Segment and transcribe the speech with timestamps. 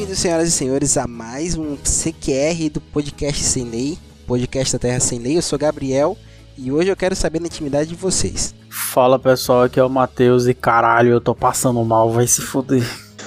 [0.00, 4.98] Bem-vindos, senhoras e senhores, a mais um CQR do Podcast Sem Lei, podcast da Terra
[4.98, 5.36] Sem Lei.
[5.36, 6.16] Eu sou Gabriel
[6.56, 8.54] e hoje eu quero saber da intimidade de vocês.
[8.70, 12.82] Fala pessoal, aqui é o Matheus e caralho, eu tô passando mal, vai se fuder.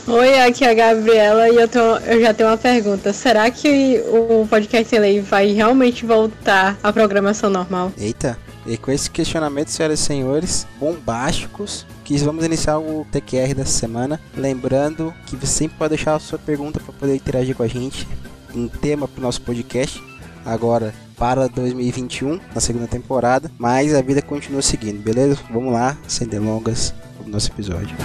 [0.08, 3.14] Oi, aqui é a Gabriela e eu, tô, eu já tenho uma pergunta.
[3.14, 7.92] Será que o podcast Sem Lei vai realmente voltar à programação normal?
[7.96, 8.36] Eita,
[8.66, 14.20] e com esse questionamento, senhoras e senhores, bombásticos, que vamos iniciar o TQR dessa semana.
[14.36, 18.08] Lembrando que você sempre pode deixar a sua pergunta para poder interagir com a gente,
[18.54, 20.02] um tema para o nosso podcast.
[20.46, 25.40] Agora para 2021, na segunda temporada, mas a vida continua seguindo, beleza?
[25.50, 26.94] Vamos lá, sem delongas,
[27.26, 27.96] o nosso episódio.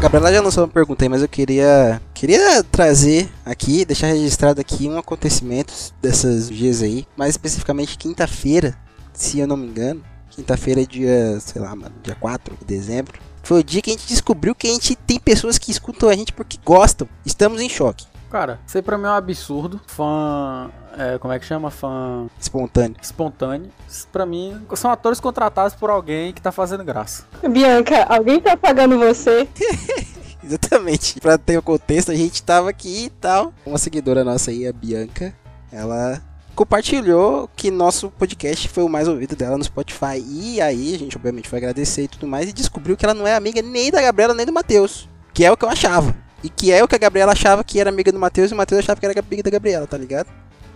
[0.00, 4.88] Gabriela já lançou uma pergunta aí, mas eu queria queria trazer aqui, deixar registrado aqui
[4.88, 8.74] um acontecimento dessas dias aí, mais especificamente quinta-feira,
[9.12, 10.02] se eu não me engano.
[10.30, 13.20] Quinta-feira é dia, sei lá, mano, dia 4 de dezembro.
[13.42, 16.14] Foi o dia que a gente descobriu que a gente tem pessoas que escutam a
[16.14, 17.06] gente porque gostam.
[17.26, 18.06] Estamos em choque.
[18.30, 19.78] Cara, isso aí pra mim é um absurdo.
[19.86, 20.70] Fã.
[20.96, 21.70] É, como é que chama?
[21.70, 22.26] Fã.
[22.40, 22.96] Espontâneo.
[23.02, 23.70] Espontâneo.
[23.86, 27.26] Isso pra mim são atores contratados por alguém que tá fazendo graça.
[27.46, 29.46] Bianca, alguém tá pagando você?
[30.46, 31.20] Exatamente.
[31.20, 33.52] Pra ter o contexto, a gente tava aqui e tal.
[33.64, 35.34] Uma seguidora nossa aí, a Bianca,
[35.72, 36.22] ela
[36.54, 40.24] compartilhou que nosso podcast foi o mais ouvido dela no Spotify.
[40.24, 42.48] E aí, a gente obviamente foi agradecer e tudo mais.
[42.48, 45.08] E descobriu que ela não é amiga nem da Gabriela nem do Matheus.
[45.32, 46.14] Que é o que eu achava.
[46.42, 48.56] E que é o que a Gabriela achava que era amiga do Matheus e o
[48.56, 50.28] Matheus achava que era amiga da Gabriela, tá ligado?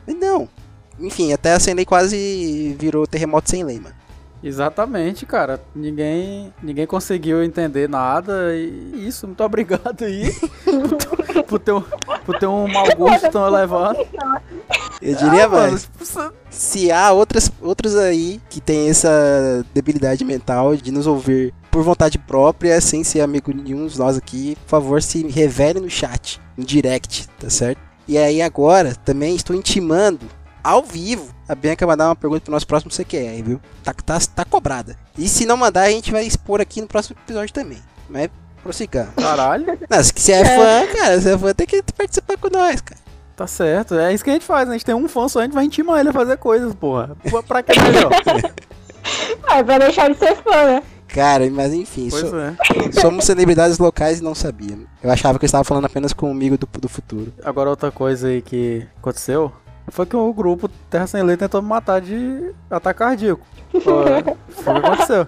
[0.06, 0.48] Não.
[0.98, 3.94] Enfim, até a sem lei quase virou terremoto sem lei, mano.
[4.42, 5.60] Exatamente, cara.
[5.74, 9.26] Ninguém, ninguém conseguiu entender nada e isso.
[9.26, 10.32] Muito obrigado aí
[10.64, 11.82] por, por, ter um,
[12.24, 13.98] por ter um mau gosto tão elevado.
[15.02, 15.88] Eu diria ah, mais.
[16.14, 21.82] Mano, se há outras, outros aí que tem essa debilidade mental de nos ouvir por
[21.82, 25.90] vontade própria, sem ser amigo de nenhum de nós aqui, por favor, se revele no
[25.90, 27.88] chat, no direct, tá certo?
[28.08, 30.20] E aí agora, também estou intimando,
[30.68, 33.60] ao vivo, a Bianca mandar uma pergunta pro nosso próximo CQR, viu?
[33.82, 34.98] Tá, tá, tá cobrada.
[35.16, 37.78] E se não mandar, a gente vai expor aqui no próximo episódio também.
[38.06, 38.28] Mas
[38.62, 39.14] prossigamos.
[39.14, 39.64] Caralho.
[39.88, 43.00] Não, se é fã, cara, se é fã, tem que participar com nós, cara.
[43.34, 44.74] Tá certo, é isso que a gente faz, né?
[44.74, 47.16] a gente tem um fã só, a gente vai intimar ele a fazer coisas, porra.
[47.46, 48.10] Pra que melhor?
[49.48, 50.82] ah, pra deixar de ser fã, né?
[51.06, 52.54] Cara, mas enfim, so, é.
[53.00, 54.86] somos celebridades locais e não sabíamos.
[55.02, 57.32] Eu achava que eu estava falando apenas com um amigo do, do futuro.
[57.42, 59.50] Agora outra coisa aí que aconteceu
[59.90, 63.44] foi que o grupo Terra Sem Lei tentou me matar de ataque cardíaco.
[63.72, 63.80] Foi,
[64.48, 65.26] foi o que aconteceu.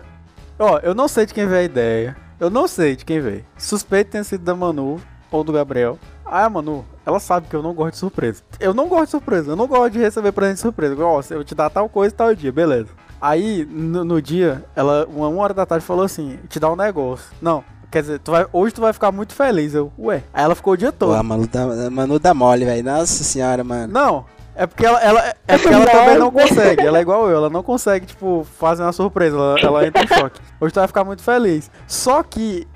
[0.59, 2.17] Ó, eu não sei de quem veio a ideia.
[2.39, 3.45] Eu não sei de quem veio.
[3.59, 5.01] Suspeito ter sido da Manu
[5.31, 5.99] ou do Gabriel.
[6.25, 8.43] Ah, Manu, ela sabe que eu não gosto de surpresa.
[8.59, 9.51] Eu não gosto de surpresa.
[9.53, 10.97] Eu não gosto de receber presente de surpresa.
[11.05, 12.89] Ó, eu te dar tal coisa tal dia, beleza.
[13.21, 16.77] Aí, no, no, dia, ela, uma, uma hora da tarde, falou assim: te dá um
[16.77, 17.27] negócio.
[17.43, 19.75] Não, Quer dizer, tu vai, hoje tu vai ficar muito feliz.
[19.75, 20.23] Eu, ué.
[20.33, 21.11] Aí ela ficou o dia todo.
[21.11, 22.85] Pô, a Manu dá, a Manu dá mole, velho.
[22.85, 23.93] Nossa senhora, mano.
[23.93, 24.25] Não,
[24.61, 26.87] é porque ela, ela, é porque ela também não consegue.
[26.87, 29.35] Ela é igual eu, ela não consegue, tipo, fazer uma surpresa.
[29.35, 30.39] Ela, ela entra em choque.
[30.61, 31.71] Hoje tu vai ficar muito feliz.
[31.87, 32.69] Só que,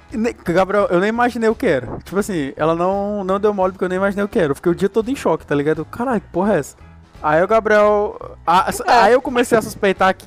[0.47, 1.99] Gabriel, eu nem imaginei o que era.
[2.03, 4.53] Tipo assim, ela não, não deu mole porque eu nem imaginei o que era.
[4.53, 5.85] Eu fiquei o dia todo em choque, tá ligado?
[5.85, 6.75] Caralho, que porra é essa?
[7.23, 8.19] Aí o Gabriel.
[8.87, 10.27] aí eu comecei a suspeitar que.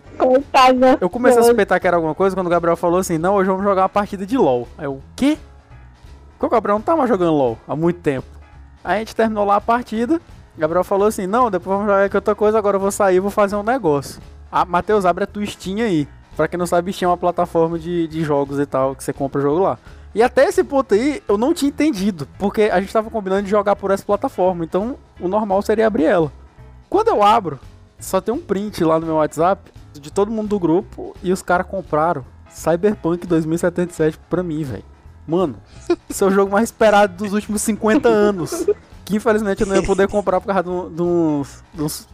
[1.01, 3.50] Eu comecei a suspeitar que era alguma coisa quando o Gabriel falou assim: não, hoje
[3.50, 4.68] vamos jogar uma partida de LOL.
[4.78, 5.39] Aí eu, o quê?
[6.34, 8.28] Porque o Gabriel não tava jogando LOL há muito tempo.
[8.84, 10.22] Aí a gente terminou lá a partida.
[10.57, 13.19] Gabriel falou assim: não, depois vamos jogar aqui outra coisa, agora eu vou sair e
[13.19, 14.22] vou fazer um negócio.
[14.51, 16.07] Ah, Matheus, abre a Steam aí.
[16.35, 19.12] Pra quem não sabe, Steam é uma plataforma de, de jogos e tal, que você
[19.12, 19.78] compra o jogo lá.
[20.16, 23.50] E até esse ponto aí, eu não tinha entendido, porque a gente tava combinando de
[23.50, 26.31] jogar por essa plataforma, então o normal seria abrir ela.
[26.89, 27.59] Quando eu abro,
[28.00, 31.41] só tem um print lá no meu WhatsApp de todo mundo do grupo e os
[31.41, 34.84] caras compraram Cyberpunk 2077 pra mim, velho.
[35.28, 35.57] Mano,
[36.09, 38.65] esse é o jogo mais esperado dos últimos 50 anos.
[39.07, 41.63] Que infelizmente eu não ia poder comprar por causa de, uns,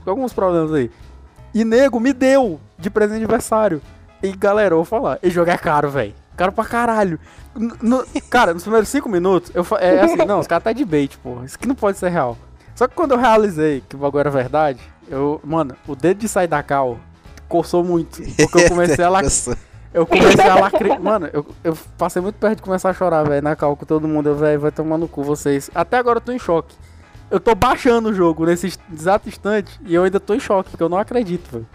[0.05, 0.91] alguns problemas aí.
[1.51, 3.81] E nego me deu de presente de aniversário.
[4.21, 6.13] E galera, eu vou falar, esse jogo é caro, velho.
[6.37, 7.19] Caro pra caralho.
[7.81, 11.17] No, cara, nos primeiros 5 minutos, eu é assim, não, os caras tá de bait,
[11.17, 11.43] pô.
[11.43, 12.37] Isso aqui não pode ser real.
[12.75, 14.79] Só que quando eu realizei que o bagulho era verdade,
[15.09, 16.99] eu, mano, o dedo de sair da cal
[17.49, 18.21] coçou muito.
[18.35, 19.57] Porque eu comecei a lacrimar.
[19.93, 20.99] Eu comecei a lacrimar.
[20.99, 24.07] Mano, eu, eu passei muito perto de começar a chorar, velho, na cal com todo
[24.07, 24.29] mundo.
[24.29, 25.69] Eu, velho, vai tomar no cu vocês.
[25.75, 26.75] Até agora eu tô em choque.
[27.29, 30.83] Eu tô baixando o jogo nesse exato instante e eu ainda tô em choque, porque
[30.83, 31.67] eu não acredito, velho.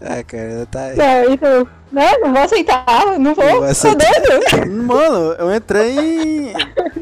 [0.00, 0.80] Ah, cara, tá.
[0.80, 2.18] É, então, né?
[2.18, 3.44] Não vou aceitar, não vou.
[3.44, 4.08] Não vou aceitar.
[4.66, 6.52] Mano, eu entrei em.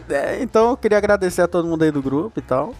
[0.08, 2.74] É, então eu queria agradecer a todo mundo aí do grupo e tal.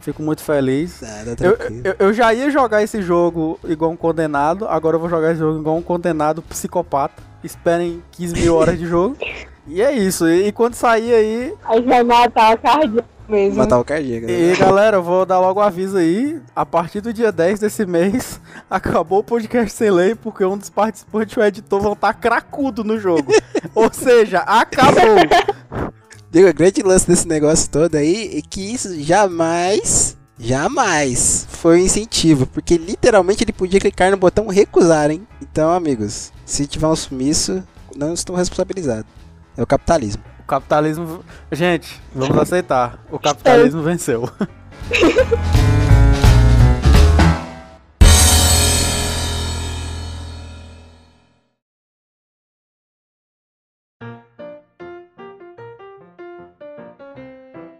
[0.00, 1.00] Fico muito feliz.
[1.00, 1.06] Tá,
[1.36, 5.08] tá Eu, eu, eu já ia jogar esse jogo igual um condenado, agora eu vou
[5.08, 7.27] jogar esse jogo igual um condenado psicopata.
[7.42, 9.16] Esperem 15 mil horas de jogo.
[9.70, 10.26] E é isso.
[10.26, 11.54] E, e quando sair aí.
[11.62, 13.58] A gente vai matar a cardíaco mesmo.
[13.58, 14.26] Matar o cardíaco.
[14.26, 14.32] né?
[14.32, 16.40] E galera, eu vou dar logo o aviso aí.
[16.56, 18.40] A partir do dia 10 desse mês,
[18.70, 22.98] acabou o podcast sem lei, porque um dos participantes, o editor, vão estar cracudo no
[22.98, 23.30] jogo.
[23.74, 25.02] Ou seja, acabou.
[26.30, 31.84] Digo, o grande lance desse negócio todo aí é que isso jamais, jamais foi um
[31.84, 32.46] incentivo.
[32.46, 35.26] Porque literalmente ele podia clicar no botão recusar, hein?
[35.42, 37.62] Então, amigos, se tiver um sumiço,
[37.96, 39.06] não estou responsabilizado.
[39.56, 40.22] É o capitalismo.
[40.40, 41.24] O capitalismo.
[41.50, 43.04] Gente, vamos aceitar.
[43.10, 44.30] O capitalismo venceu.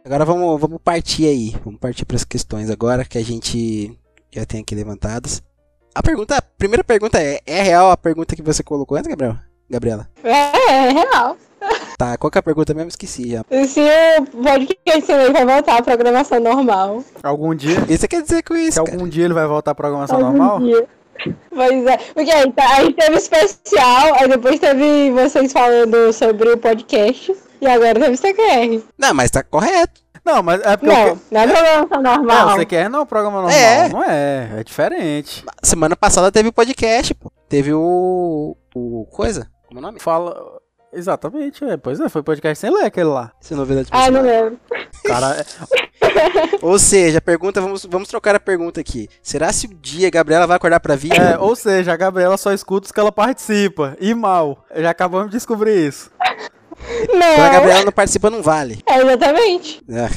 [0.08, 1.54] Agora vamos, vamos partir aí.
[1.62, 3.92] Vamos partir para as questões agora que a gente
[4.32, 5.42] já tem aqui levantadas.
[5.94, 9.36] A pergunta, a primeira pergunta é: é real a pergunta que você colocou antes, Gabriel?
[9.68, 10.08] Gabriela?
[10.24, 11.36] É, é real.
[11.98, 12.88] Tá, qual que é a pergunta mesmo?
[12.88, 13.44] Esqueci já.
[13.66, 13.80] Se
[14.32, 17.04] o podcast sem lei vai voltar à programação normal.
[17.22, 17.78] Algum dia.
[17.80, 18.82] O que você quer dizer com Se isso?
[18.82, 18.96] cara?
[18.96, 20.60] algum dia ele vai voltar à programação Algum normal?
[20.60, 20.86] dia.
[21.50, 21.96] Pois é.
[22.14, 27.36] Porque aí, tá, aí teve especial, aí depois teve vocês falando sobre o podcast.
[27.60, 28.82] E agora teve CQR.
[28.96, 30.00] Não, mas tá correto.
[30.24, 30.94] Não, mas é porque.
[30.94, 32.50] Não, não é programação Não, normal.
[32.58, 33.58] você quer não é um programa normal.
[33.58, 33.88] É.
[33.88, 35.44] Não é, é diferente.
[35.62, 37.32] Semana passada teve o podcast, pô.
[37.48, 38.56] Teve o.
[38.74, 39.06] O.
[39.10, 39.48] Coisa?
[39.66, 40.00] Como é o nome?
[40.00, 40.58] Fala.
[40.92, 41.76] Exatamente, é.
[41.76, 43.30] Pois é, foi podcast sem ler aquele lá.
[43.42, 44.58] Essa novidade Ah, não lembro.
[45.04, 45.88] Cara, é-
[46.62, 49.06] Ou seja, a pergunta, vamos, vamos trocar a pergunta aqui.
[49.22, 51.14] Será se um dia a Gabriela vai acordar pra vida?
[51.16, 53.96] é, ou seja, a Gabriela só escuta os que ela participa.
[54.00, 54.64] E mal.
[54.74, 56.10] Já acabamos de descobrir isso.
[56.78, 58.82] Quando a Não, Gabriela não participa, não vale.
[58.86, 59.82] é exatamente.
[59.90, 60.10] Ah,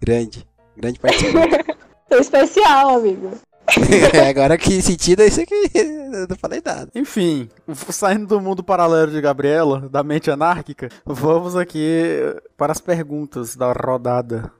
[0.00, 0.46] grande.
[0.76, 1.64] Grande participante.
[2.08, 3.32] Tô especial, amigo.
[4.28, 5.70] Agora que sentido é esse aqui?
[5.74, 6.88] Eu não falei nada.
[6.94, 7.48] Enfim,
[7.90, 12.20] saindo do mundo paralelo de Gabriela, da mente anárquica, vamos aqui
[12.56, 14.52] para as perguntas da rodada.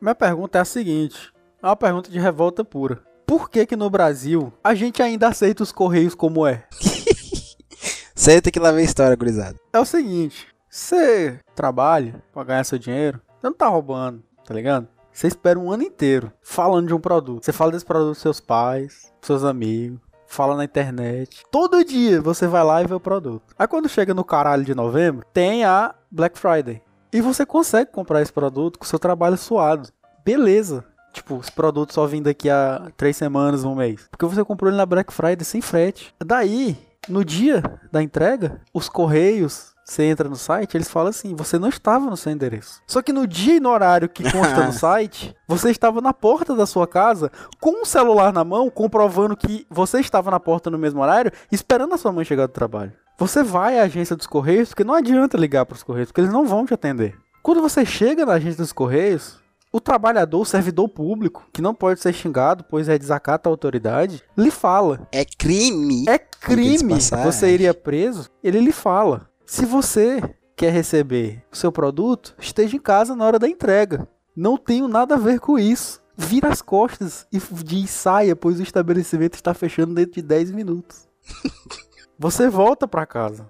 [0.00, 1.32] Minha pergunta é a seguinte:
[1.62, 3.00] é uma pergunta de revolta pura.
[3.26, 6.64] Por que que no Brasil a gente ainda aceita os correios como é?
[8.14, 9.56] Senta que lá vem a história, gurizada.
[9.72, 10.46] É o seguinte,
[10.76, 14.86] você trabalha pra ganhar seu dinheiro, você não tá roubando, tá ligado?
[15.10, 17.42] Você espera um ano inteiro falando de um produto.
[17.42, 21.44] Você fala desse produto pros seus pais, pros seus amigos, fala na internet.
[21.50, 23.54] Todo dia você vai lá e vê o produto.
[23.58, 26.82] Aí quando chega no caralho de novembro, tem a Black Friday.
[27.10, 29.88] E você consegue comprar esse produto com seu trabalho suado.
[30.22, 30.84] Beleza.
[31.10, 34.06] Tipo, esse produto só vem daqui a três semanas, um mês.
[34.10, 36.14] Porque você comprou ele na Black Friday sem frete.
[36.22, 36.76] Daí,
[37.08, 41.68] no dia da entrega, os correios, você entra no site, eles falam assim: você não
[41.68, 42.82] estava no seu endereço.
[42.88, 46.56] Só que no dia e no horário que consta no site, você estava na porta
[46.56, 47.30] da sua casa
[47.60, 51.94] com o celular na mão, comprovando que você estava na porta no mesmo horário, esperando
[51.94, 52.92] a sua mãe chegar do trabalho.
[53.16, 56.32] Você vai à agência dos correios, porque não adianta ligar para os correios, porque eles
[56.32, 57.16] não vão te atender.
[57.40, 59.38] Quando você chega na agência dos correios,
[59.72, 64.22] o trabalhador, o servidor público, que não pode ser xingado, pois é desacata a autoridade,
[64.36, 65.06] lhe fala.
[65.12, 66.04] É crime.
[66.08, 68.28] É crime, você iria preso.
[68.42, 69.28] Ele lhe fala.
[69.46, 70.20] Se você
[70.56, 74.08] quer receber o seu produto, esteja em casa na hora da entrega.
[74.34, 76.02] Não tenho nada a ver com isso.
[76.16, 81.06] Vira as costas e diz saia, pois o estabelecimento está fechando dentro de 10 minutos.
[82.18, 83.48] Você volta pra casa.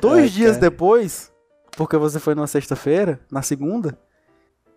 [0.00, 0.70] Dois Ai, dias cara.
[0.70, 1.32] depois,
[1.74, 3.98] porque você foi numa sexta-feira, na segunda,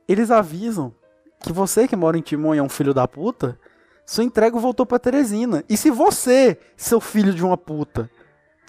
[0.08, 0.96] eles avisam
[1.42, 3.60] que você que mora em Timon é um filho da puta,
[4.06, 5.62] sua entrega voltou pra Teresina.
[5.68, 8.10] E se você, seu filho de uma puta,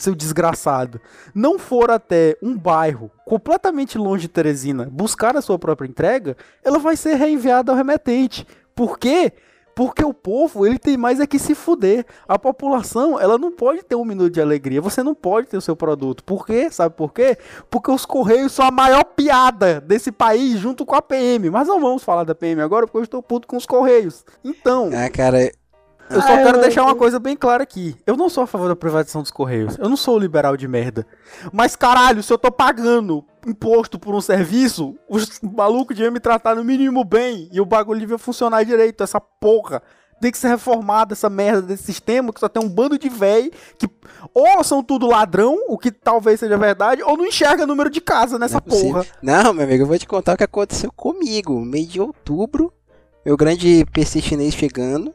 [0.03, 1.01] seu desgraçado,
[1.35, 6.79] não for até um bairro completamente longe de Teresina buscar a sua própria entrega, ela
[6.79, 8.47] vai ser reenviada ao remetente.
[8.75, 9.33] Por quê?
[9.75, 12.05] Porque o povo, ele tem mais é que se fuder.
[12.29, 14.81] A população, ela não pode ter um minuto de alegria.
[14.81, 16.23] Você não pode ter o seu produto.
[16.25, 16.69] Por quê?
[16.71, 17.39] Sabe por quê?
[17.71, 21.49] Porque os Correios são a maior piada desse país junto com a PM.
[21.49, 24.25] Mas não vamos falar da PM agora porque eu estou puto com os Correios.
[24.45, 25.51] Então, Ah, cara,
[26.11, 27.97] eu só Ai, quero deixar uma coisa bem clara aqui.
[28.05, 29.79] Eu não sou a favor da privatização dos Correios.
[29.79, 31.07] Eu não sou o liberal de merda.
[31.53, 36.57] Mas caralho, se eu tô pagando imposto por um serviço, os malucos deviam me tratar
[36.57, 39.03] no mínimo bem e o bagulho devia funcionar direito.
[39.03, 39.83] Essa porra.
[40.21, 43.51] Tem que ser reformada essa merda desse sistema que só tem um bando de véi
[43.79, 43.89] que
[44.35, 48.39] ou são tudo ladrão, o que talvez seja verdade, ou não enxerga número de casa
[48.39, 49.07] nessa Não é porra.
[49.23, 51.59] Não, meu amigo, eu vou te contar o que aconteceu comigo.
[51.65, 52.71] Mês de outubro,
[53.25, 55.15] meu grande PC chinês chegando,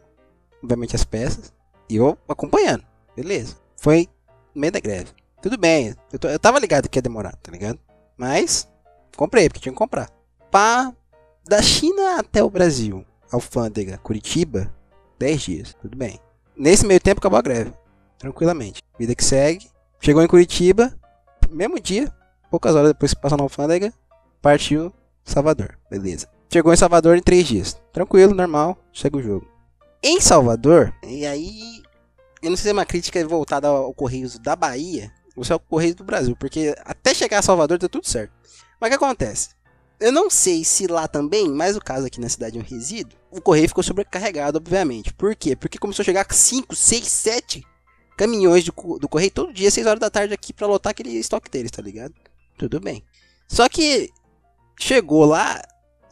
[0.65, 1.53] obviamente as peças,
[1.89, 2.84] e eu acompanhando.
[3.15, 3.55] Beleza.
[3.77, 4.10] Foi
[4.53, 5.12] no meio da greve.
[5.41, 7.79] Tudo bem, eu, tô- eu tava ligado que ia demorar, tá ligado?
[8.17, 8.67] Mas,
[9.15, 10.10] comprei, porque tinha que comprar.
[10.51, 10.91] Pá,
[11.48, 14.74] Da China até o Brasil, alfândega, Curitiba,
[15.19, 16.19] 10 dias, tudo bem.
[16.57, 17.72] Nesse meio tempo acabou a greve,
[18.17, 18.81] tranquilamente.
[18.98, 19.69] Vida que segue.
[20.00, 20.91] Chegou em Curitiba,
[21.51, 22.12] mesmo dia,
[22.50, 23.93] poucas horas depois que passou na alfândega,
[24.41, 24.91] partiu
[25.24, 26.27] Salvador, beleza.
[26.51, 29.48] Chegou em Salvador em 3 dias, tranquilo, normal, chega o jogo.
[30.07, 31.81] Em Salvador, e aí,
[32.39, 35.55] eu não sei se é uma crítica voltada ao Correios da Bahia, ou se é
[35.55, 38.31] o Correios do Brasil, porque até chegar a Salvador tá tudo certo.
[38.79, 39.50] Mas o que acontece?
[40.00, 43.15] Eu não sei se lá também, mas o caso aqui na cidade onde eu resido,
[43.31, 45.12] o correio ficou sobrecarregado, obviamente.
[45.12, 45.55] Por quê?
[45.55, 47.67] Porque começou a chegar 5, 6, 7
[48.15, 51.50] caminhões do, do correio todo dia, 6 horas da tarde aqui pra lotar aquele estoque
[51.50, 52.13] deles, tá ligado?
[52.59, 53.03] Tudo bem.
[53.47, 54.12] Só que
[54.79, 55.59] chegou lá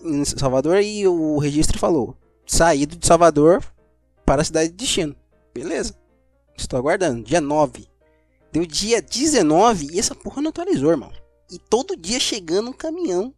[0.03, 3.63] em Salvador e o registro falou: saído de Salvador
[4.25, 5.15] para a cidade de destino.
[5.53, 5.95] Beleza.
[6.57, 7.23] Estou aguardando.
[7.23, 7.87] Dia 9.
[8.51, 11.11] Deu dia 19 e essa porra não atualizou, irmão.
[11.51, 13.33] E todo dia chegando um caminhão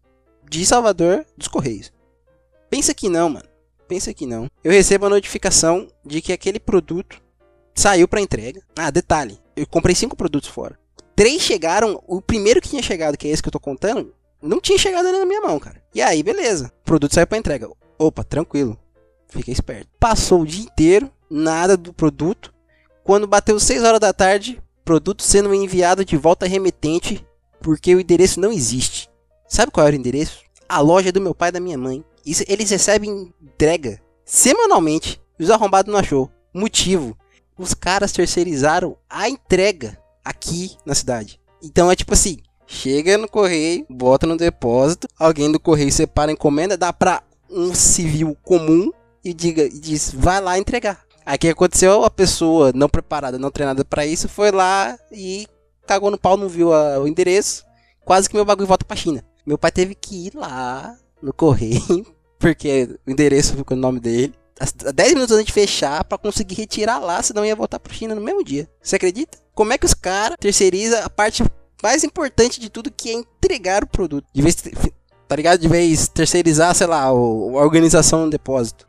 [0.49, 1.91] de Salvador dos Correios.
[2.69, 3.47] Pensa que não, mano.
[3.87, 4.49] Pensa que não.
[4.63, 7.21] Eu recebo a notificação de que aquele produto
[7.73, 8.61] saiu para entrega.
[8.75, 9.39] Ah, detalhe.
[9.55, 10.77] Eu comprei cinco produtos fora.
[11.15, 12.01] Três chegaram.
[12.07, 15.05] O primeiro que tinha chegado, que é esse que eu tô contando, não tinha chegado
[15.05, 15.81] ainda na minha mão, cara.
[15.93, 16.71] E aí, beleza.
[16.81, 17.69] O produto saiu para entrega.
[17.97, 18.77] Opa, tranquilo.
[19.35, 19.89] Fica esperto.
[19.99, 22.53] Passou o dia inteiro, nada do produto.
[23.03, 27.25] Quando bateu 6 horas da tarde, produto sendo enviado de volta remetente
[27.61, 29.09] porque o endereço não existe.
[29.47, 30.39] Sabe qual era o endereço?
[30.69, 32.03] A loja do meu pai e da minha mãe.
[32.25, 35.21] Isso, eles recebem entrega semanalmente.
[35.37, 36.31] Os arrombados não achou.
[36.53, 37.15] Motivo:
[37.57, 41.39] os caras terceirizaram a entrega aqui na cidade.
[41.61, 46.33] Então é tipo assim: chega no correio, bota no depósito, alguém do correio separa a
[46.33, 48.91] encomenda, dá pra um civil comum
[49.25, 51.03] e diga e diz: vai lá entregar.
[51.25, 52.05] Aí que aconteceu?
[52.05, 55.47] A pessoa não preparada, não treinada para isso, foi lá e
[55.87, 57.65] cagou no pau, não viu a, o endereço.
[58.05, 59.25] Quase que meu bagulho volta pra China.
[59.43, 62.05] Meu pai teve que ir lá no correio,
[62.37, 64.33] porque o endereço ficou no nome dele.
[64.93, 68.21] 10 minutos antes de fechar para conseguir retirar lá, senão ia voltar pro China no
[68.21, 68.69] mesmo dia.
[68.81, 69.37] Você acredita?
[69.53, 71.43] Como é que os caras terceirizam a parte
[71.83, 74.25] mais importante de tudo, que é entregar o produto?
[74.31, 74.55] De vez,
[75.27, 75.59] tá ligado?
[75.59, 78.87] De vez terceirizar, sei lá, a organização do depósito.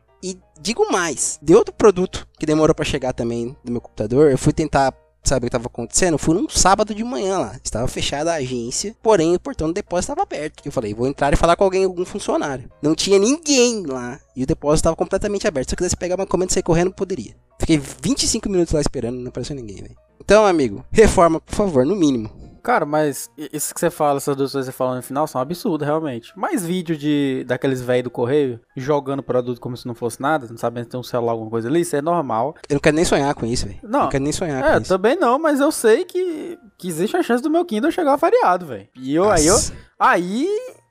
[0.61, 4.53] Digo mais, de outro produto que demorou para chegar também do meu computador, eu fui
[4.53, 4.93] tentar
[5.27, 6.17] sabe o que estava acontecendo?
[6.17, 7.59] Fui num sábado de manhã lá.
[7.61, 10.63] Estava fechada a agência, porém o portão do depósito estava aberto.
[10.65, 12.71] Eu falei, vou entrar e falar com alguém, algum funcionário.
[12.81, 14.19] Não tinha ninguém lá.
[14.35, 15.69] E o depósito estava completamente aberto.
[15.69, 17.35] Se eu quisesse pegar uma comanda e sair correndo, poderia.
[17.59, 19.83] Fiquei 25 minutos lá esperando, não apareceu ninguém.
[20.19, 22.46] Então, amigo, reforma, por favor, no mínimo.
[22.67, 25.39] Cara, mas isso que você fala, essas duas coisas que você fala no final são
[25.39, 26.37] absurdas, realmente.
[26.37, 30.57] Mais vídeo de daqueles velhos do correio jogando produto como se não fosse nada, não
[30.57, 32.55] sabendo ter um celular, alguma coisa ali, isso é normal.
[32.67, 33.79] Eu não quero nem sonhar com isso, velho.
[33.81, 34.89] Não, não quero nem sonhar é, com isso.
[34.89, 38.65] também não, mas eu sei que, que existe a chance do meu Kindle chegar fariado,
[38.65, 38.89] velho.
[38.97, 39.55] E eu, aí eu,
[39.97, 40.45] aí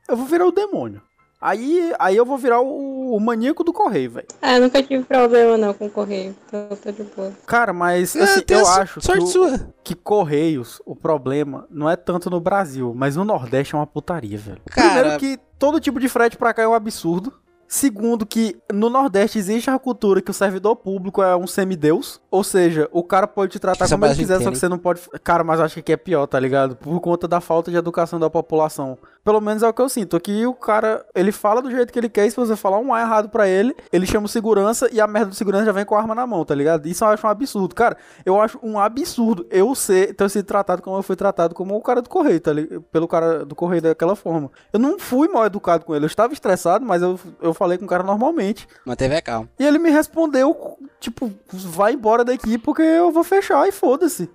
[0.09, 1.03] eu vou virar o demônio.
[1.41, 4.27] Aí, aí eu vou virar o, o maníaco do correio, velho.
[4.41, 6.35] Ah, eu nunca tive problema não com correio.
[6.51, 7.33] Tô, tô de boa.
[7.47, 12.41] Cara, mas assim, eu acho que, o, que correios, o problema não é tanto no
[12.41, 14.61] Brasil, mas no Nordeste é uma putaria, velho.
[14.71, 14.91] Cara...
[14.91, 17.33] Primeiro que todo tipo de frete pra cá é um absurdo.
[17.69, 22.21] Segundo, que no Nordeste existe a cultura que o servidor público é um semideus.
[22.31, 25.01] Ou seja, o cara pode te tratar como ele quiser, só que você não pode.
[25.25, 26.77] Cara, mas acho que aqui é pior, tá ligado?
[26.77, 28.97] Por conta da falta de educação da população.
[29.27, 30.17] Pelo menos é o que eu sinto.
[30.17, 32.95] Aqui o cara, ele fala do jeito que ele quer, e se você falar um
[32.95, 35.85] A errado pra ele, ele chama o segurança e a merda do segurança já vem
[35.85, 36.87] com a arma na mão, tá ligado?
[36.87, 37.75] Isso eu acho um absurdo.
[37.75, 41.75] Cara, eu acho um absurdo eu ser, ter sido tratado como eu fui tratado como
[41.75, 42.83] o cara do correio, tá ligado?
[42.83, 44.49] Pelo cara do correio daquela forma.
[44.73, 47.85] Eu não fui mal educado com ele, eu estava estressado, mas eu, eu falei com
[47.85, 48.69] o cara normalmente.
[48.85, 49.49] Manteve a calma.
[49.59, 54.31] E ele me respondeu, tipo, vai embora daqui porque eu vou fechar e foda-se.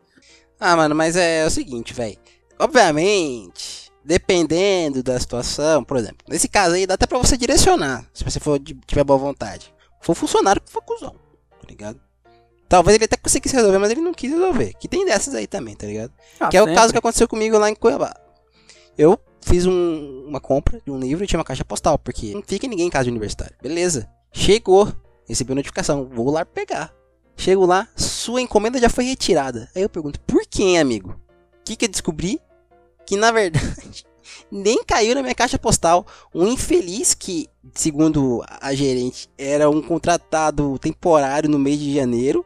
[0.59, 2.17] Ah, mano, mas é, é o seguinte, velho.
[2.59, 8.23] Obviamente, dependendo da situação, por exemplo, nesse caso aí dá até pra você direcionar, se
[8.23, 9.73] você for tiver boa vontade.
[10.01, 11.11] For funcionário que for cuzão,
[11.59, 11.99] tá ligado?
[12.67, 14.73] Talvez ele até conseguisse resolver, mas ele não quis resolver.
[14.79, 16.13] Que tem dessas aí também, tá ligado?
[16.39, 16.73] Ah, que é sempre.
[16.73, 18.15] o caso que aconteceu comigo lá em Cuiabá.
[18.97, 22.41] Eu fiz um, uma compra de um livro e tinha uma caixa postal, porque não
[22.41, 23.53] fica ninguém em casa de universitário.
[23.61, 24.09] Beleza.
[24.31, 24.91] Chegou,
[25.27, 26.93] recebi notificação, vou lá pegar.
[27.35, 29.69] Chego lá, sua encomenda já foi retirada.
[29.75, 31.09] Aí eu pergunto, por quem, amigo?
[31.09, 32.39] O que, que eu descobri?
[33.11, 34.05] Que na verdade
[34.49, 36.07] nem caiu na minha caixa postal.
[36.33, 42.45] Um infeliz que, segundo a gerente, era um contratado temporário no mês de janeiro,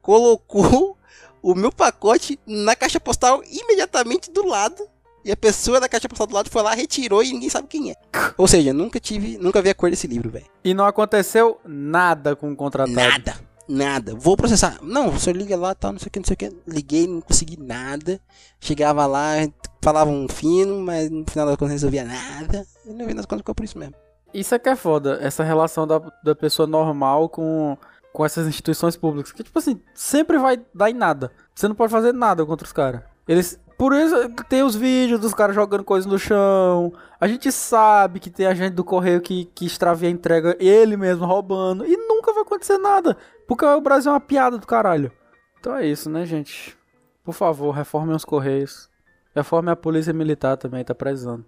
[0.00, 0.98] colocou
[1.40, 4.88] o meu pacote na caixa postal imediatamente do lado
[5.24, 7.92] e a pessoa da caixa postal do lado foi lá, retirou e ninguém sabe quem
[7.92, 7.94] é.
[8.36, 10.46] Ou seja, nunca tive, nunca vi a cor desse livro, velho.
[10.64, 12.92] E não aconteceu nada com o contratado.
[12.92, 13.52] Nada.
[13.68, 14.16] Nada.
[14.16, 14.80] Vou processar.
[14.82, 16.52] Não, o senhor liga lá, tal, não sei o que, não sei o que.
[16.66, 18.20] Liguei, não consegui nada.
[18.60, 19.34] Chegava lá,
[19.82, 22.64] falava um fino, mas no final das contas resolvia nada.
[22.86, 23.94] E no final das contas ficou por isso mesmo.
[24.32, 27.76] Isso é que é foda, essa relação da, da pessoa normal com,
[28.12, 29.32] com essas instituições públicas.
[29.32, 31.30] Que, tipo assim, sempre vai dar em nada.
[31.54, 33.02] Você não pode fazer nada contra os caras.
[33.26, 33.60] Eles.
[33.76, 34.14] Por isso
[34.48, 36.92] tem os vídeos dos caras jogando coisas no chão.
[37.20, 41.26] A gente sabe que tem agente do correio que, que extravia a entrega ele mesmo
[41.26, 41.84] roubando.
[41.84, 43.16] E nunca vai acontecer nada.
[43.48, 45.10] Porque o Brasil é uma piada do caralho.
[45.58, 46.76] Então é isso, né, gente?
[47.24, 48.88] Por favor, reformem os correios.
[49.34, 51.46] Reformem a polícia militar também, tá precisando.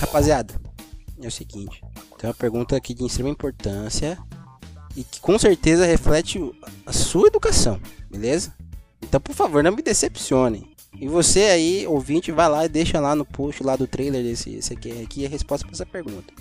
[0.00, 0.54] Rapaziada,
[1.20, 1.80] é o seguinte:
[2.18, 4.18] tem uma pergunta aqui de extrema importância
[4.96, 6.38] e que com certeza reflete
[6.84, 7.80] a sua educação,
[8.10, 8.52] beleza?
[9.00, 10.71] Então, por favor, não me decepcione.
[10.94, 14.54] E você aí, ouvinte, vai lá e deixa lá no post lá do trailer desse
[14.54, 16.32] esse aqui, a resposta para essa pergunta.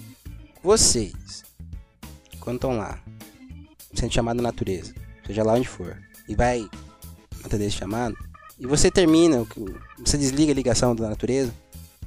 [0.61, 1.43] Vocês,
[2.39, 2.99] quando estão lá,
[3.93, 4.93] sendo chamado na natureza,
[5.25, 6.69] seja lá onde for, e vai
[7.43, 8.15] atender esse chamado,
[8.59, 9.45] e você termina,
[9.97, 11.51] você desliga a ligação da natureza,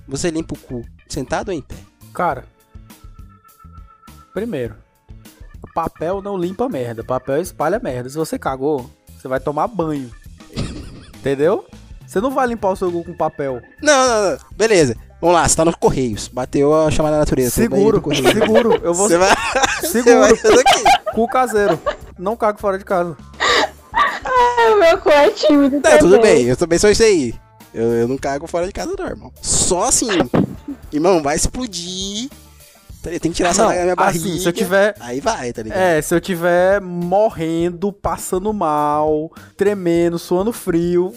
[0.06, 1.76] você limpa o cu, sentado ou em pé?
[2.12, 2.44] Cara,
[4.32, 4.76] primeiro,
[5.74, 8.08] papel não limpa merda, papel espalha merda.
[8.08, 10.10] Se você cagou, você vai tomar banho.
[11.18, 11.66] Entendeu?
[12.06, 13.60] Você não vai limpar o seu cu com papel.
[13.82, 14.38] Não, não, não.
[14.56, 14.96] Beleza.
[15.20, 16.28] Vamos lá, você tá nos Correios.
[16.28, 17.50] Bateu a chamada da natureza.
[17.50, 18.32] Seguro, no correio.
[18.32, 18.80] seguro.
[18.82, 19.30] Eu vou Você vai.
[19.80, 20.36] Você seguro.
[20.36, 21.14] vai?
[21.14, 21.80] Cu caseiro.
[22.18, 23.16] Não cago fora de casa.
[24.72, 27.34] O meu cu é tímido Não, tudo bem, eu também sou isso aí.
[27.72, 29.32] Eu, eu não cago fora de casa, não, irmão.
[29.40, 30.08] Só assim.
[30.92, 32.28] irmão, vai explodir.
[33.02, 33.10] Tá?
[33.10, 34.24] Tem que tirar essa da minha barriga.
[34.26, 35.78] assim, se eu tiver Aí vai, tá ligado?
[35.78, 41.12] É, se eu tiver morrendo, passando mal, tremendo, suando frio,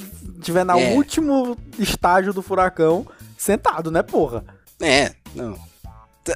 [0.47, 0.91] tiver no É.
[0.93, 3.05] último estágio do furacão,
[3.37, 4.43] sentado, né, porra?
[4.81, 5.57] É, não.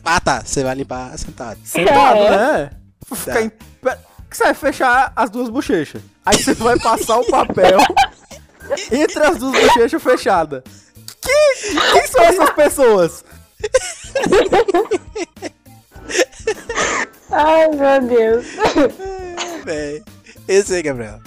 [0.06, 0.42] Ah, tá.
[0.46, 1.60] Você vai limpar sentado.
[1.64, 2.30] Sentado, É.
[2.30, 2.72] né?
[3.14, 3.98] Ficar em pé.
[4.30, 6.02] Que você vai fechar as duas bochechas.
[6.26, 7.80] Aí você vai passar o papel
[8.92, 10.64] entre as duas bochechas fechadas.
[11.22, 13.26] Que, quem são essas pessoas?
[17.30, 18.46] Ai, meu Deus.
[19.66, 20.04] Véi.
[20.48, 21.20] Esse aí, Gabriel.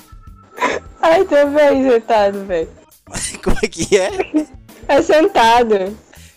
[1.02, 2.68] Ai, tô bem sentado, velho.
[3.42, 4.10] Como é que é?
[4.86, 5.96] É sentado.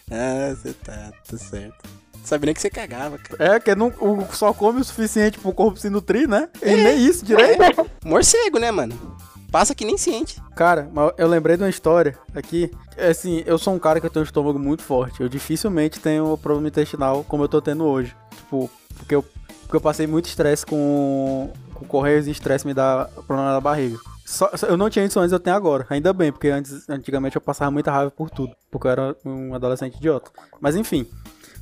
[0.10, 1.90] Ah, você tá, tá certo.
[2.24, 3.56] Sabia nem que você cagava, cara.
[3.56, 6.48] É, que não, o, só come o suficiente pro corpo se nutrir, né?
[6.62, 7.86] E nem isso direito.
[8.06, 9.18] Morcego, né, mano?
[9.52, 10.42] Passa que nem ciente.
[10.56, 12.72] Cara, mas eu lembrei de uma história aqui.
[12.96, 15.22] É Assim, eu sou um cara que tem um estômago muito forte.
[15.22, 18.16] Eu dificilmente tenho problema intestinal como eu tô tendo hoje.
[18.36, 23.10] Tipo, porque eu, porque eu passei muito estresse com, com correios e estresse me dá
[23.26, 23.98] problema na barriga.
[24.26, 25.86] Só, eu não tinha isso antes, eu tenho agora.
[25.90, 28.54] Ainda bem, porque antes, antigamente eu passava muita raiva por tudo.
[28.70, 30.30] Porque eu era um adolescente idiota.
[30.60, 31.08] Mas enfim,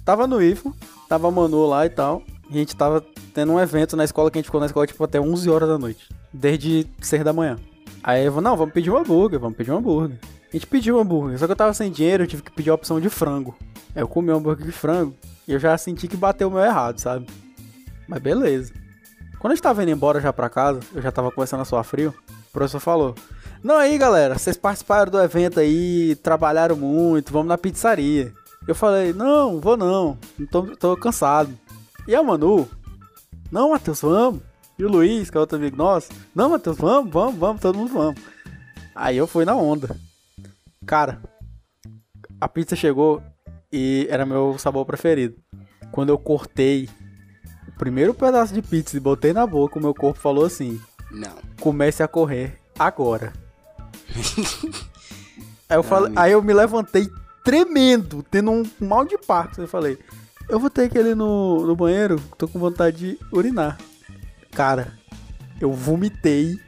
[0.04, 0.76] tava no IFO,
[1.08, 2.24] tava a Manu lá e tal.
[2.50, 4.88] E a gente tava tendo um evento na escola que a gente ficou na escola
[4.88, 6.10] tipo até 11 horas da noite.
[6.34, 7.58] Desde 6 da manhã.
[8.04, 10.18] Aí eu vou, não, vamos pedir um hambúrguer, vamos pedir um hambúrguer.
[10.50, 12.70] A gente pediu um hambúrguer, só que eu tava sem dinheiro, eu tive que pedir
[12.70, 13.56] a opção de frango.
[13.96, 15.16] Aí eu comi um hambúrguer de frango
[15.48, 17.28] e eu já senti que bateu o meu errado, sabe?
[18.08, 18.74] Mas beleza.
[19.46, 21.84] Quando a gente tava indo embora já pra casa, eu já tava começando a suar
[21.84, 22.12] frio,
[22.50, 23.14] o professor falou:
[23.64, 28.34] Não, aí galera, vocês participaram do evento aí, trabalharam muito, vamos na pizzaria.
[28.68, 30.18] Eu falei: Não, vou não,
[30.50, 31.56] tô, tô cansado.
[32.08, 32.68] E a Manu:
[33.52, 34.42] Não, Matheus, vamos.
[34.80, 37.94] E o Luiz, que é outro amigo nosso: Não, Matheus, vamos, vamos, vamos, todo mundo
[37.94, 38.20] vamos.
[38.96, 39.96] Aí eu fui na onda.
[40.88, 41.22] Cara,
[42.42, 43.22] a pizza chegou
[43.72, 45.36] e era meu sabor preferido.
[45.92, 46.90] Quando eu cortei
[47.78, 50.80] primeiro pedaço de pizza e botei na boca, o meu corpo falou assim:
[51.12, 51.36] Não.
[51.60, 53.34] comece a correr agora.
[55.70, 57.10] aí, eu falei, aí eu me levantei
[57.44, 59.62] tremendo, tendo um mal de parto.
[59.62, 59.98] Eu falei,
[60.50, 63.78] eu vou ter que ir no, no banheiro, tô com vontade de urinar.
[64.52, 64.94] Cara,
[65.60, 66.60] eu vomitei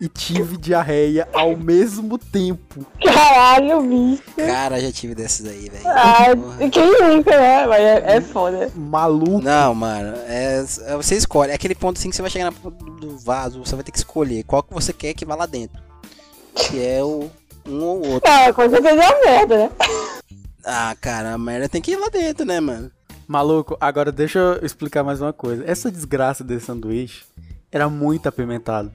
[0.00, 2.84] e tive diarreia ao mesmo tempo.
[3.02, 4.22] Caralho, bicho.
[4.36, 5.82] Cara, já tive desses aí, velho.
[5.82, 6.70] Porra.
[6.70, 7.66] quem nunca, né?
[7.66, 8.70] Mas é, é foda.
[8.74, 9.40] Maluco.
[9.42, 11.52] Não, mano, é, é- você escolhe.
[11.52, 13.92] É aquele ponto assim que você vai chegar na ponta do vaso, você vai ter
[13.92, 15.82] que escolher qual que você quer que vá lá dentro.
[16.54, 17.30] Que é o
[17.66, 18.30] um ou outro.
[18.30, 19.70] Ah, com certeza é uma merda, né?
[20.64, 22.90] Ah, cara, a merda tem que ir lá dentro, né, mano?
[23.26, 25.64] Maluco, agora deixa eu explicar mais uma coisa.
[25.66, 27.24] Essa desgraça desse sanduíche
[27.72, 28.92] era muito apimentado.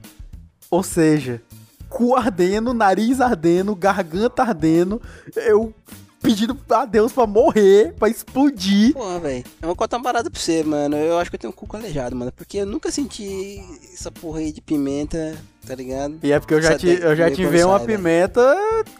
[0.70, 1.42] Ou seja,
[1.88, 5.02] cu ardendo, nariz ardendo, garganta ardendo,
[5.34, 5.74] eu
[6.22, 8.92] pedindo a Deus pra morrer, pra explodir.
[8.92, 9.44] Porra, velho.
[9.60, 10.96] Eu vou contar uma parada pra você, mano.
[10.96, 12.32] Eu acho que eu tenho um cu calejado, mano.
[12.32, 13.60] Porque eu nunca senti
[13.92, 16.18] essa porra aí de pimenta, tá ligado?
[16.22, 17.98] E é porque eu já te, eu já vi uma sai, velho.
[17.98, 18.56] pimenta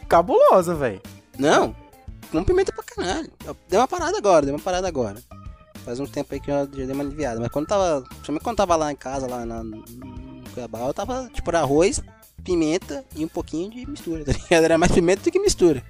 [0.09, 1.01] cabulosa, velho.
[1.37, 1.75] Não,
[2.31, 3.31] com pimenta pra caralho.
[3.69, 5.17] Deu uma parada agora, deu uma parada agora.
[5.85, 7.39] Faz um tempo aí que eu já dei uma aliviada.
[7.39, 8.01] Mas quando tava.
[8.01, 9.63] Principalmente quando tava lá em casa, lá na,
[10.53, 12.01] Cuiabá, eu tava tipo era arroz,
[12.43, 14.63] pimenta e um pouquinho de mistura, tá ligado?
[14.63, 15.83] Era mais pimenta do que mistura.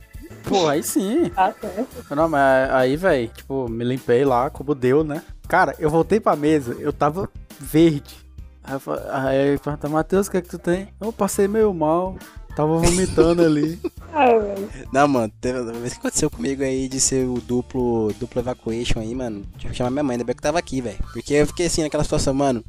[0.43, 1.30] Pô, aí sim.
[1.30, 2.15] Tá certo.
[2.15, 5.21] Não, mas aí, velho, tipo, me limpei lá, como deu, né?
[5.47, 8.15] Cara, eu voltei pra mesa, eu tava verde.
[8.63, 8.80] Aí
[9.52, 10.88] aí pergunta, Matheus, o que é que tu tem?
[11.00, 12.15] Eu passei meio mal,
[12.56, 13.80] tava vomitando ali.
[14.12, 14.69] Velho.
[14.91, 19.00] Não, mano, teve uma vez que aconteceu comigo aí de ser o duplo, duplo evacuation
[19.00, 19.43] aí, mano.
[19.58, 21.00] Tive que chamar minha mãe, ainda bem que tava aqui, velho.
[21.13, 22.63] Porque eu fiquei assim naquela situação, mano.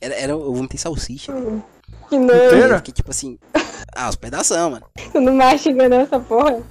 [0.00, 1.32] Era, era, eu vomitei salsicha.
[2.08, 2.76] Que Eu não, Inteira?
[2.78, 3.38] fiquei tipo assim.
[3.94, 4.86] Ah, os pedação, mano.
[5.12, 6.62] tu não mastiga nessa porra.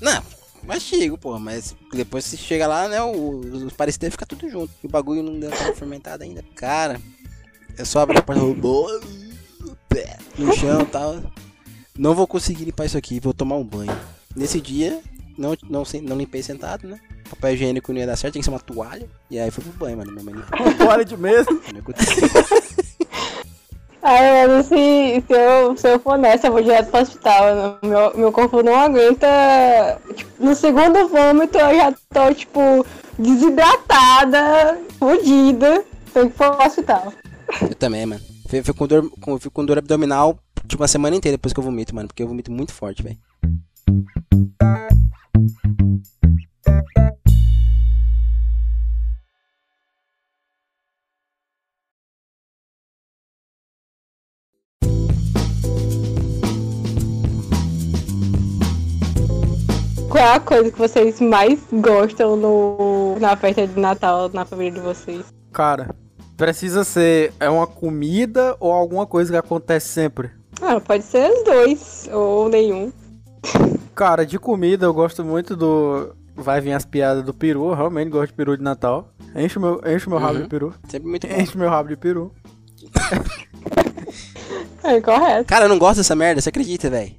[0.00, 0.22] Não,
[0.62, 4.72] mastigo, pô, mas depois se chega lá, né, o- os parecidos ficam tudo junto.
[4.82, 6.44] E o bagulho não deu tava fermentado ainda.
[6.54, 7.00] Cara,
[7.76, 8.88] eu só abri a porta robô
[10.38, 11.22] no chão e tal.
[11.98, 13.96] Não vou conseguir limpar isso aqui, vou tomar um banho.
[14.34, 15.00] Nesse dia,
[15.36, 17.00] não, não, não limpei sentado, né?
[17.30, 19.08] Papel higiênico não ia dar certo, tinha que ser uma toalha.
[19.30, 20.12] E aí fui pro banho, mano.
[20.12, 20.74] Minha mãe limpou.
[20.74, 21.46] Toalha de mesa.
[21.72, 22.28] Não aconteceu.
[24.08, 27.76] Ai, mano, se, se, eu, se eu for nessa, eu vou direto pro hospital.
[27.82, 29.26] Meu, meu corpo não aguenta.
[30.14, 32.86] Tipo, no segundo vômito eu já tô, tipo,
[33.18, 35.84] desidratada, fodida.
[36.14, 37.12] Tem que ir pro hospital.
[37.62, 38.22] Eu também, mano.
[38.48, 40.38] Fui com, dor, com, fui com dor abdominal,
[40.68, 42.06] tipo, uma semana inteira depois que eu vomito, mano.
[42.06, 43.18] Porque eu vomito muito forte, velho.
[60.08, 64.72] Qual é a coisa que vocês mais gostam no, na festa de Natal na família
[64.72, 65.24] de vocês?
[65.52, 65.94] Cara,
[66.36, 70.30] precisa ser é uma comida ou alguma coisa que acontece sempre?
[70.62, 72.92] Ah, pode ser os dois, ou nenhum.
[73.94, 76.14] Cara, de comida eu gosto muito do.
[76.34, 79.08] Vai vir as piadas do peru, eu realmente gosto de peru de Natal.
[79.34, 80.42] Enche meu, enche meu rabo Uhum.
[80.42, 80.74] de peru.
[80.88, 81.34] Sempre muito bom.
[81.34, 82.32] Enche meu rabo de peru.
[84.84, 85.46] É correto.
[85.46, 87.12] Cara, eu não gosto dessa merda, você acredita, velho?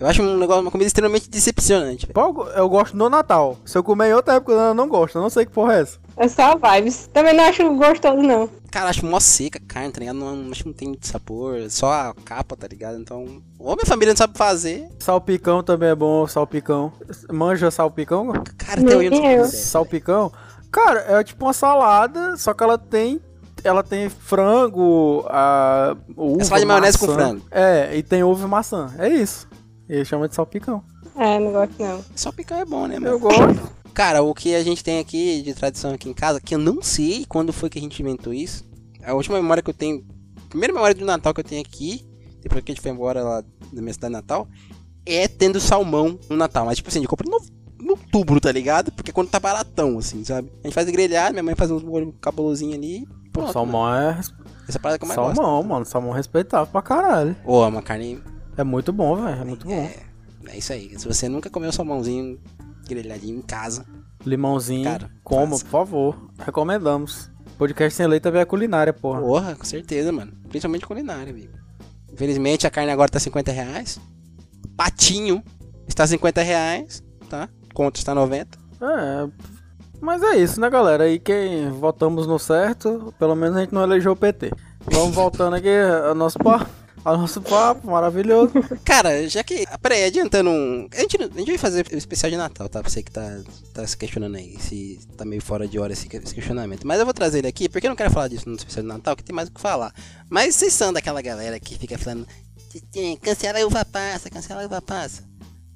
[0.00, 3.56] Eu acho um negócio, uma comida extremamente decepcionante, eu go- eu gosto no Natal.
[3.64, 5.16] Se eu comer em outra época, eu não gosto.
[5.16, 5.98] Eu não sei que porra é essa.
[6.16, 7.08] É só vibes.
[7.12, 8.48] Também não acho gostoso, não.
[8.72, 10.16] Cara, eu acho mó seca a carne, tá ligado?
[10.16, 12.98] Não, acho que não tem muito sabor, só a capa, tá ligado?
[12.98, 14.88] Então, ou minha família não sabe fazer.
[14.98, 16.92] Salpicão também é bom, salpicão.
[17.32, 18.32] Manja salpicão?
[18.58, 19.44] Cara, hoje eu não.
[19.48, 20.32] Salpicão?
[20.72, 23.20] Cara, é tipo uma salada, só que ela tem.
[23.62, 25.96] Ela tem frango, a.
[26.16, 27.18] Uva, É salada de maionese com maçã.
[27.18, 27.42] frango.
[27.50, 28.92] É, e tem ovo e maçã.
[28.98, 29.48] É isso.
[29.88, 30.82] Ele chama de salpicão.
[31.16, 32.04] É, não gosto não.
[32.16, 33.18] Só picar é bom, né, Eu mano?
[33.18, 33.70] gosto.
[33.92, 36.82] Cara, o que a gente tem aqui de tradição aqui em casa, que eu não
[36.82, 38.64] sei quando foi que a gente inventou isso.
[39.04, 40.04] A última memória que eu tenho.
[40.46, 42.04] A primeira memória do Natal que eu tenho aqui,
[42.42, 44.48] depois que a gente foi embora lá da minha cidade natal,
[45.06, 46.64] é tendo salmão no Natal.
[46.66, 47.38] Mas tipo assim, a gente compra no,
[47.78, 48.90] no outubro, tá ligado?
[48.92, 50.50] Porque quando tá baratão, assim, sabe?
[50.62, 53.06] A gente faz grelhado, minha mãe faz uns molho cabulosinho ali.
[53.32, 54.14] Pô, salmão é.
[54.14, 54.24] mano.
[54.68, 55.36] Essa parada que eu mais gosto.
[55.36, 55.84] Salmão, mano.
[55.84, 57.36] Salmão respeitável pra caralho.
[57.44, 58.20] Ô, é uma carne.
[58.56, 59.40] É muito bom, velho.
[59.40, 59.72] É muito bom.
[59.72, 59.96] É,
[60.48, 60.98] é isso aí.
[60.98, 62.38] Se você nunca comeu salmãozinho
[62.86, 63.84] grelhadinho em casa,
[64.26, 64.84] Limãozinho.
[64.84, 65.70] Cara, Coma, clássico.
[65.70, 66.30] por favor.
[66.38, 67.30] Recomendamos.
[67.58, 69.20] Podcast sem lei também é culinária, porra.
[69.20, 70.32] Porra, com certeza, mano.
[70.48, 71.52] Principalmente culinária, amigo.
[72.12, 74.00] Infelizmente a carne agora tá 50 reais.
[74.76, 75.42] Patinho
[75.86, 77.48] está 50 reais, tá?
[77.72, 78.58] Conto está 90.
[78.80, 79.28] É.
[80.00, 81.04] Mas é isso, né, galera?
[81.04, 84.50] Aí quem votamos no certo, pelo menos a gente não elegeu o PT.
[84.90, 85.68] Vamos voltando aqui
[86.06, 86.68] ao nosso papo.
[87.04, 88.52] Ao nosso papo maravilhoso.
[88.82, 89.66] Cara, já que.
[89.82, 90.88] Peraí, adiantando um.
[90.90, 92.80] A gente, a gente vai fazer o especial de Natal, tá?
[92.80, 93.42] Pra você que tá,
[93.74, 96.86] tá se questionando aí, se tá meio fora de hora esse, esse questionamento.
[96.86, 98.88] Mas eu vou trazer ele aqui, porque eu não quero falar disso no especial de
[98.88, 99.92] Natal, que tem mais o que falar.
[100.30, 102.26] Mas vocês são daquela galera que fica falando.
[102.90, 105.22] "Tchim, Cancela a uva passa, cancela a uva passa.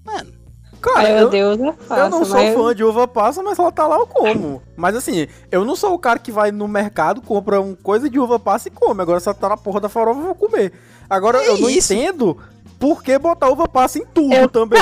[0.05, 0.33] Mano,
[0.81, 2.05] Cara, Ai, meu eu, Deus, é fácil.
[2.05, 4.63] eu não sou mas- fã de uva passa, mas ela tá lá eu como.
[4.77, 8.19] Mas assim, eu não sou o cara que vai no mercado, compra um coisa de
[8.19, 9.03] uva passa e come.
[9.03, 10.73] Agora se ela tá na porra da farofa, eu vou comer.
[11.11, 11.93] Agora É eu não isso.
[11.93, 12.37] entendo
[12.79, 14.79] por que botar uva passa em tudo Eu também.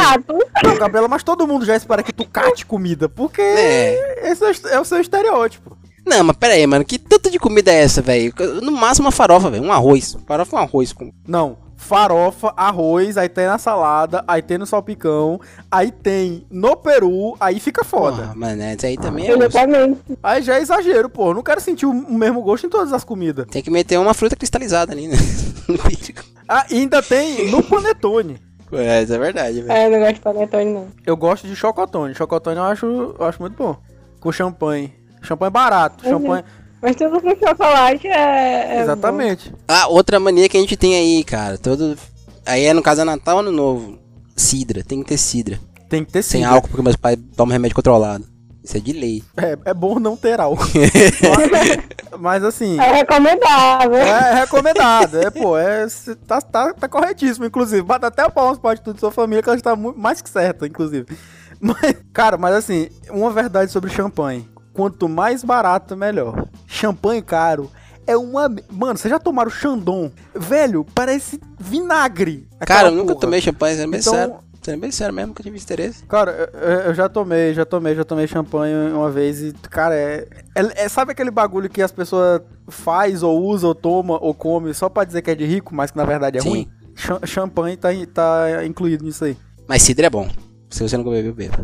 [0.63, 4.31] Não, Gabriela, mas todo mundo já espera que tu cate comida, porque É.
[4.31, 5.77] esse é o- é o seu estereótipo.
[6.05, 6.85] Não, mas pera aí, mano.
[6.85, 8.33] Que tanto de comida é essa, velho?
[8.63, 9.65] No máximo uma farofa, velho.
[9.65, 10.17] Um arroz.
[10.27, 10.93] Farofa é um arroz.
[10.93, 11.11] Com...
[11.27, 17.37] Não, farofa, arroz, aí tem na salada, aí tem no salpicão, aí tem no peru,
[17.39, 18.23] aí fica foda.
[18.23, 19.45] Porra, mano, isso aí também é osso.
[19.45, 20.01] Exatamente.
[20.23, 21.33] Aí já é exagero, pô.
[21.35, 23.47] Não quero sentir o mesmo gosto em todas as comidas.
[23.51, 25.17] Tem que meter uma fruta cristalizada ali, né?
[26.49, 28.41] Ah, ainda tem no panetone.
[28.73, 29.73] É, isso é verdade, velho.
[29.73, 30.87] É, eu não gosto de panetone, não.
[31.05, 32.15] Eu gosto de chocotone.
[32.15, 32.87] Chocotone eu acho,
[33.19, 33.77] eu acho muito bom.
[34.21, 34.93] Com champanhe.
[35.23, 36.05] Champanhe barato.
[36.05, 36.13] Uhum.
[36.13, 36.45] Champanhe.
[36.81, 38.77] Mas tudo com chocolate é.
[38.77, 39.53] é Exatamente.
[39.67, 41.59] Ah, outra mania que a gente tem aí, cara.
[41.59, 41.97] Todo.
[42.45, 43.99] Aí é no caso é Natal ano novo.
[44.37, 45.59] Cidra, tem que ter cidra.
[45.89, 46.47] Tem que ter Sem sim.
[46.47, 48.25] álcool, porque meus pais tomam remédio controlado.
[48.63, 49.23] Isso é de lei.
[49.37, 50.67] É, é bom não ter álcool.
[52.19, 52.79] Mas assim.
[52.81, 53.97] É recomendável.
[53.97, 55.87] É recomendado, é, pô, é,
[56.27, 57.83] tá, tá, tá corretíssimo, inclusive.
[57.83, 60.67] Bata até palmas pra atitude de sua família, que ela está muito, mais que certa,
[60.67, 61.07] inclusive.
[61.61, 64.49] Mas, cara, mas assim, uma verdade sobre champanhe.
[64.77, 66.47] Quanto mais barato, melhor.
[66.67, 67.71] Champanhe caro
[68.07, 68.49] é uma...
[68.71, 70.11] Mano, vocês já tomaram Chandon?
[70.35, 72.47] Velho, parece vinagre.
[72.61, 73.21] Cara, eu nunca porra.
[73.21, 74.35] tomei champanhe, sendo bem Então- sério.
[74.63, 76.05] Sendo bem sério mesmo, nunca tive interesse.
[76.07, 79.95] Cara, eu, eu- eu já tomei, já tomei, já tomei champanhe uma vez e, cara,
[79.95, 84.35] é, é- é- Sabe aquele bagulho que as pessoas faz ou usa ou toma ou
[84.35, 86.49] come só pra dizer que é de rico, mas que na verdade é Sim.
[86.49, 86.69] ruim?
[86.97, 89.37] Cha- champanhe tá, tá incluído nisso aí.
[89.69, 90.29] Mas cidra é bom.
[90.69, 91.59] Se você nunca bebeu, beba.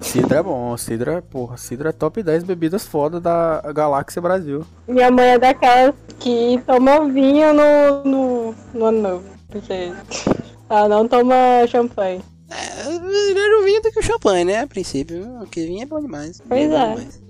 [0.00, 4.64] Cidra é bom, cidra, porra, cidra é top 10 bebidas foda da Galáxia Brasil.
[4.86, 9.24] Minha mãe é daquelas que toma vinho no, no, no ano novo.
[9.48, 9.92] Porque
[10.70, 11.34] ela não toma
[11.68, 12.20] champanhe.
[12.50, 14.60] É, melhor o vinho do que o champanhe, né?
[14.60, 15.26] A princípio.
[15.40, 16.40] Porque vinho é bom demais.
[16.48, 16.90] Pois Vinho é.
[16.90, 17.22] demais.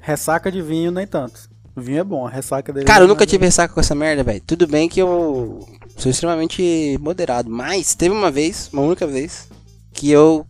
[0.00, 1.48] Ressaca de vinho nem tanto.
[1.74, 2.84] O vinho é bom, a ressaca dele.
[2.84, 4.42] Cara, eu não nunca é- tive ressaca com essa merda, velho.
[4.46, 7.48] Tudo bem que eu sou extremamente moderado.
[7.48, 9.48] Mas teve uma vez, uma única vez,
[9.92, 10.46] que eu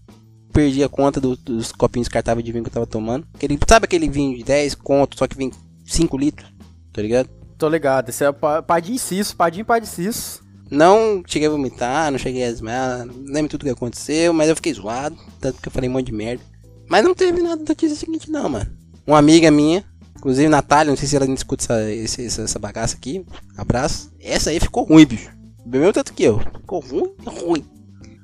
[0.53, 3.27] perdi a conta do- dos copinhos descartáveis de vinho que eu tava tomando.
[3.35, 5.51] Aquele, sabe aquele vinho de 10 conto, só que vem
[5.87, 6.49] 5 litros?
[6.93, 7.29] Tá ligado?
[7.59, 10.43] Tô ligado, esse é o pa- Padim Cisso, Padim Padicisso.
[10.71, 14.57] Não cheguei a vomitar, não cheguei a desmaiar, não lembro tudo que aconteceu, mas eu
[14.57, 16.43] fiquei zoado, tanto que eu falei um monte de merda.
[16.89, 18.71] Mas não teve nada do dia seguinte não, mano.
[19.07, 19.85] Uma amiga minha,
[20.17, 23.25] inclusive Natália, não sei se ela ainda escuta essa, essa, essa bagaça aqui,
[23.57, 24.11] abraço.
[24.21, 25.31] Essa aí ficou ruim, bicho.
[25.65, 26.39] Bebeu tanto que eu.
[26.41, 27.65] Ficou ruim, ruim.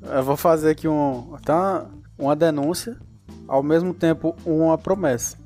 [0.03, 1.53] Eu vou fazer aqui um, até
[2.19, 2.97] uma, denúncia,
[3.47, 5.37] ao mesmo tempo uma promessa.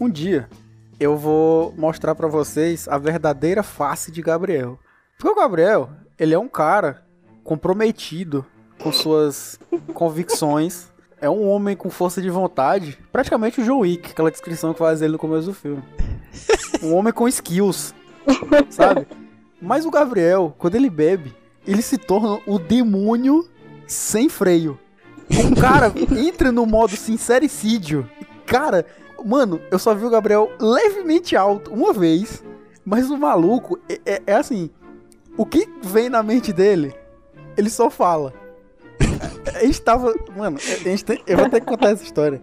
[0.00, 0.48] Um dia
[0.98, 4.78] eu vou mostrar pra vocês a verdadeira face de Gabriel.
[5.18, 7.04] Porque o Gabriel, ele é um cara
[7.44, 8.44] comprometido
[8.82, 9.58] com suas
[9.92, 10.90] convicções.
[11.20, 15.00] É um homem com força de vontade, praticamente o John Wick, aquela descrição que faz
[15.00, 15.82] ele no começo do filme.
[16.82, 17.94] Um homem com skills,
[18.68, 19.06] sabe?
[19.60, 21.34] Mas o Gabriel, quando ele bebe,
[21.66, 23.48] ele se torna o demônio
[23.86, 24.78] sem freio.
[25.30, 28.08] O cara entra no modo sincericídio.
[28.46, 28.86] Cara,
[29.24, 32.42] mano, eu só vi o Gabriel levemente alto uma vez.
[32.84, 34.70] Mas o maluco é, é- é assim:
[35.36, 36.94] o que vem na mente dele,
[37.56, 38.32] ele só fala.
[39.54, 40.14] A gente tava.
[40.36, 42.40] Mano, a gente tem- eu vou ter que contar essa história.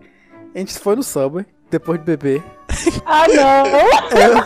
[0.54, 2.44] A gente foi no Subway, depois de beber.
[3.06, 4.44] Ah, não!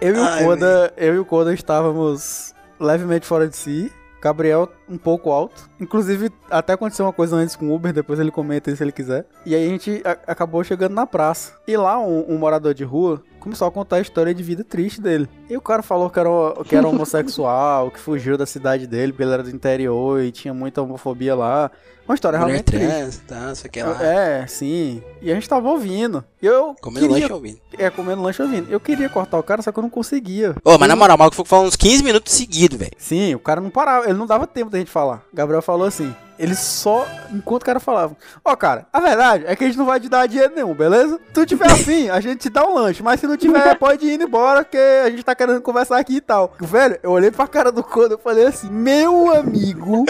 [0.00, 3.92] Eu e o Ai, Koda, eu e o Koda estávamos levemente fora de si.
[4.20, 5.70] Gabriel um pouco alto.
[5.80, 9.26] Inclusive, até aconteceu uma coisa antes com o Uber, depois ele comenta se ele quiser.
[9.46, 11.54] E aí a gente acabou chegando na praça.
[11.66, 15.00] E lá um, um morador de rua começou a contar a história de vida triste
[15.00, 15.28] dele.
[15.48, 16.28] E o cara falou que era,
[16.64, 20.54] que era homossexual, que fugiu da cidade dele, porque ele era do interior e tinha
[20.54, 21.70] muita homofobia lá.
[22.06, 22.86] Uma história Mulher realmente triste.
[22.88, 24.04] trans, tá, isso aqui lá.
[24.04, 25.00] É, sim.
[25.22, 26.24] E a gente tava ouvindo.
[26.42, 27.22] E eu Comendo queria...
[27.22, 27.60] lanche ouvindo.
[27.78, 28.70] É, comendo lanche ouvindo.
[28.70, 30.54] Eu queria cortar o cara, só que eu não conseguia.
[30.64, 32.90] Ô, mas na moral, o maluco ficou falando uns 15 minutos seguidos, velho.
[32.98, 35.22] Sim, o cara não parava, ele não dava tempo da gente falar.
[35.32, 39.62] Gabriel falou assim, ele só, enquanto o cara falava, ó cara, a verdade é que
[39.62, 41.20] a gente não vai te dar dinheiro nenhum, beleza?
[41.26, 44.06] Se tu tiver afim, a gente te dá um lanche, mas se não tiver, pode
[44.06, 46.54] ir embora, que a gente tá querendo conversar aqui e tal.
[46.58, 50.06] Velho, eu olhei pra cara do Kodo e falei assim, meu amigo,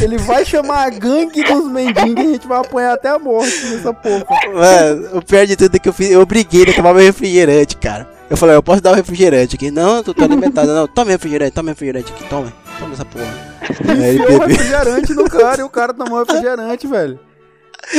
[0.00, 3.66] ele vai chamar a gangue dos mendigos e a gente vai apanhar até a morte
[3.66, 4.24] nessa porra.
[4.54, 7.76] Mano, o pior de tudo é que eu, fiz, eu briguei de tomar meu refrigerante,
[7.76, 8.08] cara.
[8.30, 9.70] Eu falei, eu posso dar o refrigerante aqui?
[9.70, 10.72] Não, tô, tô alimentado.
[10.72, 12.61] Não, toma refrigerante, toma refrigerante aqui, toma.
[12.82, 13.92] Toma essa porra.
[13.92, 14.48] Aí enfiou o bebeu.
[14.48, 17.18] refrigerante no cara e o cara tomou refrigerante, velho.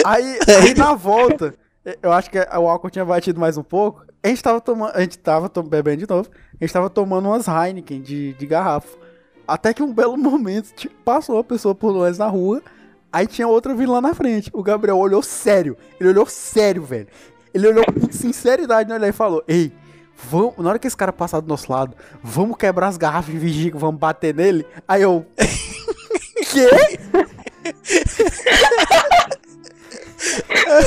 [0.06, 1.54] Aí, aí na volta,
[2.02, 4.06] eu acho que o álcool tinha batido mais um pouco.
[4.22, 6.30] A gente tava tomando, a gente tava to- bebendo de novo.
[6.60, 8.98] A gente tava tomando umas Heineken de, de garrafa.
[9.48, 12.62] Até que um belo momento tipo, passou uma pessoa por nós na rua.
[13.12, 14.50] Aí tinha outra vindo lá na frente.
[14.54, 15.78] O Gabriel olhou sério.
[16.00, 17.08] Ele olhou sério, velho.
[17.54, 19.72] Ele olhou com sinceridade no olhar e falou: Ei,
[20.18, 23.40] vamos, na hora que esse cara passar do nosso lado, vamos quebrar as garrafas de
[23.40, 24.66] vigia, vamos bater nele.
[24.88, 25.26] Aí eu.
[26.52, 26.70] Quê?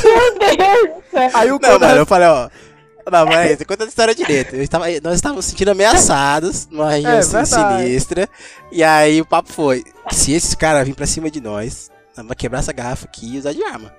[0.05, 1.35] Meu Deus!
[1.35, 2.49] Aí o mano, eu falei, ó.
[3.11, 4.57] Não, mas conta a história direito.
[4.57, 8.29] Eu estava, nós estávamos se sentindo ameaçados numa região É, assim, sinistra.
[8.73, 12.35] E aí o papo foi: se esses caras virem pra cima de nós, nós vamos
[12.37, 13.93] quebrar essa garrafa aqui e usar de arma.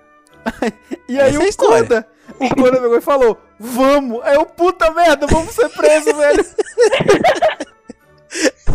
[1.10, 1.84] E aí Essa é a o história.
[1.84, 2.08] Koda,
[2.40, 4.22] o Koda pegou e falou, vamos!
[4.24, 6.46] Aí eu, puta merda, vamos ser presos, velho!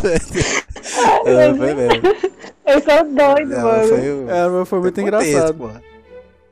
[0.04, 2.02] Ah, foi mesmo.
[2.66, 3.88] Eu sou doido, Não, mano.
[3.88, 5.54] foi, o- É, mas foi muito contexto, engraçado.
[5.54, 5.82] porra.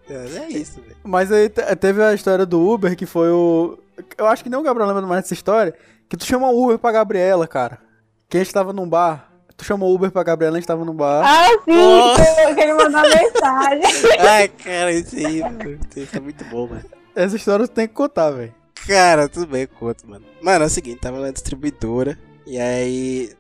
[0.08, 0.96] É, é isso, velho.
[1.04, 3.78] Mas aí te- teve a história do Uber, que foi o...
[4.16, 5.74] Eu acho que nem o Gabriel lembra mais dessa história,
[6.08, 7.78] que tu chamou o Uber pra Gabriela, cara.
[8.28, 9.29] Que a gente tava num bar.
[9.60, 11.22] Tu chamou o Uber pra Gabriela, a gente tava num bar.
[11.22, 12.54] Ah, sim, Nossa.
[12.54, 13.82] que ele mandou mensagem.
[14.18, 16.82] Ai, cara, isso aí, mano, isso tá muito bom, mano.
[17.14, 18.54] Essa história tu tem que contar, velho.
[18.86, 20.24] Cara, tudo bem, eu conto, mano.
[20.40, 22.18] Mano, é o seguinte, tava na distribuidora.
[22.46, 23.34] E aí.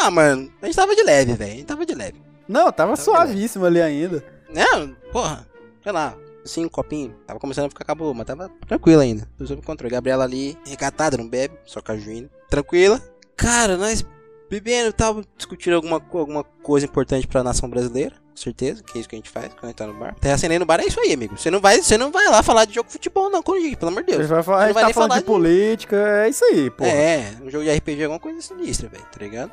[0.00, 1.52] Ah, mano, a gente tava de leve, velho.
[1.52, 2.20] A gente tava de leve.
[2.48, 4.24] Não, tava Tá suavíssimo ali ainda.
[4.52, 5.46] Não, porra,
[5.80, 7.14] sei lá, assim, um copinho.
[7.24, 9.28] Tava começando a ficar acabou, mas tava tranquilo ainda.
[9.38, 9.94] Tudo sob controle.
[9.94, 12.28] Gabriela ali, recatada, não bebe, só cajuína.
[12.50, 13.00] Tranquila.
[13.36, 14.04] Cara, nós
[14.52, 18.14] bebendo tal, discutindo alguma, alguma coisa importante pra nação brasileira.
[18.30, 20.14] Com certeza, que é isso que a gente faz quando a gente tá no bar.
[20.20, 21.36] Terra acendendo no bar é isso aí, amigo.
[21.38, 23.90] Você não vai, você não vai lá falar de jogo de futebol, não, comigo, pelo
[23.90, 24.26] amor de A Deus.
[24.28, 26.44] gente vai falar, a gente vai tá nem falando falar de de- política, é isso
[26.44, 26.84] aí, pô.
[26.84, 29.52] É, um jogo de RPG é alguma coisa sinistra, velho, tá ligado?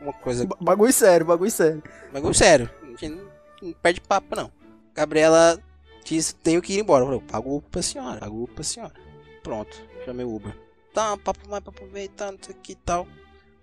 [0.00, 1.82] Uma coisa Ba- Bagulho sério, bagulho sério.
[2.12, 2.70] Bagulho sério.
[2.82, 3.24] A gente não,
[3.62, 4.50] não perde papo, não.
[4.94, 5.58] Gabriela
[6.04, 7.04] disse, tenho que ir embora.
[7.04, 8.94] Falei, pago Uber pra senhora, pago Uber pra senhora.
[9.42, 10.56] Pronto, chamei o Uber.
[10.92, 13.06] Tá, papo mais, papo veio, tá, não sei o que e tal.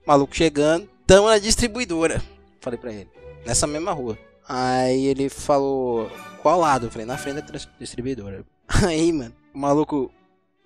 [0.08, 2.24] Maluco chegando, tamo na distribuidora.
[2.62, 3.10] Falei pra ele,
[3.46, 4.17] nessa mesma rua.
[4.48, 6.10] Aí ele falou,
[6.41, 6.86] qual lado?
[6.86, 8.46] Eu falei, na frente da distribuidora.
[8.88, 10.10] Aí, mano, o maluco,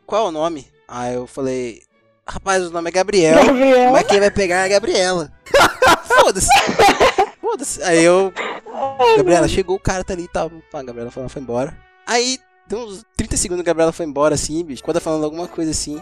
[0.05, 0.67] qual é o nome?
[0.87, 1.81] Aí eu falei,
[2.23, 3.43] rapaz, o nome é Gabriel.
[3.43, 3.91] Gabriel.
[3.91, 5.33] Mas quem vai pegar é a Gabriela.
[6.05, 6.47] Foda-se.
[7.41, 7.81] Foda-se.
[7.81, 8.31] Aí eu.
[9.17, 10.51] Gabriela, chegou o cara tá ali e tal.
[10.71, 11.75] Pá, A Gabriela foi, foi embora.
[12.05, 14.83] Aí, deu uns 30 segundos a Gabriela foi embora, assim, bicho.
[14.83, 15.99] Quando ela falando alguma coisa assim.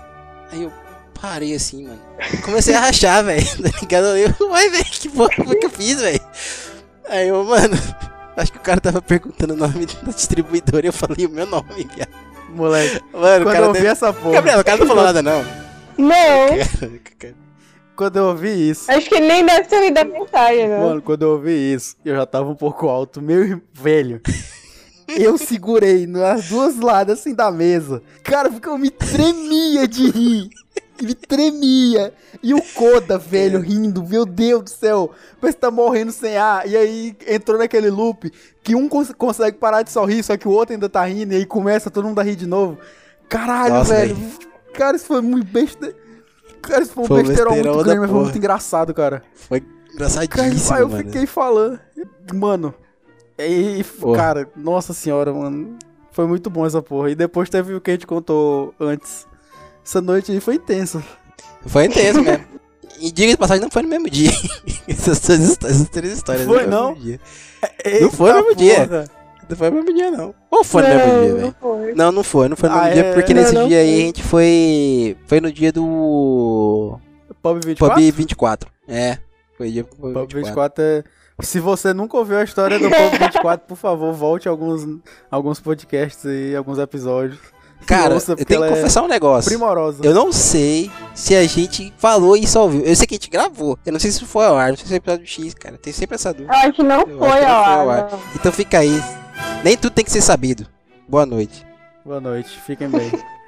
[0.51, 1.99] Aí eu parei assim, mano.
[2.43, 3.45] Comecei a rachar, velho.
[3.45, 4.05] Tá ligado?
[4.17, 6.21] Eu, uai, velho, que porra foi que eu fiz, velho?
[7.07, 7.75] Aí eu, mano.
[8.37, 11.45] Acho que o cara tava perguntando o nome da distribuidora e eu falei o meu
[11.45, 12.09] nome, viado.
[12.49, 13.91] Moleque, Mano, o quando cara eu ouvi deve...
[13.91, 14.31] essa porra.
[14.35, 15.43] Gabriela, o cara não falou nada, não.
[15.97, 16.47] Não,
[17.95, 18.89] Quando eu ouvi isso.
[18.89, 20.79] acho que ele nem deve ter lido a mensagem, né?
[20.79, 23.21] Mano, quando eu ouvi isso, eu já tava um pouco alto.
[23.21, 24.21] Meu ir- velho.
[25.07, 28.01] Eu segurei nas duas lados assim da mesa.
[28.23, 30.49] Cara, porque eu me tremia de rir.
[31.01, 32.13] Me tremia.
[32.43, 34.03] E o Koda, velho, rindo.
[34.07, 35.11] Meu Deus do céu.
[35.39, 36.67] Parece que tá morrendo sem ar.
[36.67, 38.31] E aí entrou naquele loop
[38.63, 41.33] que um cons- consegue parar de sorrir, só que o outro ainda tá rindo.
[41.33, 42.77] E aí começa todo mundo a rir de novo.
[43.27, 44.17] Caralho, Nossa, velho.
[44.73, 45.93] Cara, isso foi muito besta.
[46.61, 49.23] Cara, isso foi um Foi besteirão besteirão muito grande, mas foi muito engraçado, cara.
[49.33, 51.03] Foi Cara, engraçadíssimo, aí eu mano.
[51.03, 51.79] fiquei falando.
[52.33, 52.73] Mano.
[53.37, 54.17] E, Porra.
[54.17, 55.77] cara, nossa senhora, mano.
[56.11, 57.09] Foi muito bom essa porra.
[57.11, 59.25] E depois teve o que a gente contou antes.
[59.85, 61.03] Essa noite aí foi intensa.
[61.65, 62.45] Foi intenso mesmo.
[62.99, 64.31] E diga de passagem, não foi no mesmo dia.
[64.87, 66.45] essas, essas, essas três histórias.
[66.45, 66.89] Foi, não?
[66.89, 67.19] mesmo dia.
[67.85, 69.09] Eita foi no mesmo dia.
[69.49, 70.35] Não foi no mesmo dia, não.
[70.51, 71.41] Ou foi no mesmo dia, não, velho?
[71.41, 71.93] não foi.
[71.95, 72.49] Não, não foi.
[72.49, 73.13] Não foi no Ah, mesmo dia, é?
[73.13, 73.95] porque Não, nesse não dia aí foi.
[73.95, 75.17] a gente foi...
[75.25, 76.99] Foi no dia do...
[77.41, 77.95] Pub 24?
[77.95, 78.69] Pub 24.
[78.87, 79.17] É,
[79.57, 80.35] foi dia Pub Pub 24.
[80.35, 81.03] 24 é.
[81.41, 84.85] Se você nunca ouviu a história do Pub 24, por favor, volte alguns,
[85.31, 87.39] alguns podcasts e alguns episódios.
[87.85, 89.49] Cara, Ouça, eu tenho que é confessar um negócio.
[89.49, 90.05] Primorosa.
[90.05, 92.83] Eu não sei se a gente falou isso ao vivo.
[92.85, 93.79] Eu sei que a gente gravou.
[93.85, 95.77] Eu não sei se foi ao ar, não sei se foi episódio X, cara.
[95.77, 96.53] Tem sempre essa dúvida.
[96.53, 97.63] Eu acho que não Eu acho foi, que não ó.
[97.65, 98.11] foi ao ar.
[98.11, 98.19] não.
[98.35, 99.03] Então fica aí.
[99.63, 100.67] Nem tudo tem que ser sabido.
[101.07, 101.65] Boa noite.
[102.05, 103.11] Boa noite, fiquem bem.